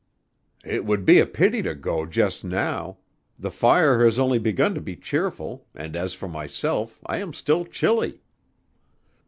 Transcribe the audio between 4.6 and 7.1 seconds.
to be cheerful and as for myself